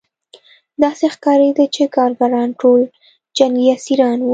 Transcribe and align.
داسې 0.83 1.05
ښکارېده 1.15 1.65
چې 1.75 1.83
کارګران 1.95 2.49
ټول 2.61 2.81
جنګي 3.37 3.67
اسیران 3.75 4.17
وو 4.21 4.29